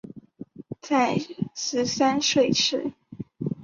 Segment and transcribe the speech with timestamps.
[0.81, 1.19] 在
[1.53, 2.93] 十三岁时